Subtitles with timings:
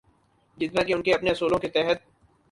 [0.57, 1.97] جتنا کہ ان کے اپنے اصولوں کے تحت۔